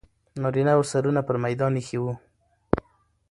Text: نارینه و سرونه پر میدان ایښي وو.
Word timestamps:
نارینه 0.41 0.73
و 0.79 0.83
سرونه 0.91 1.21
پر 1.27 1.35
میدان 1.43 1.73
ایښي 1.79 1.97
وو. 2.03 2.13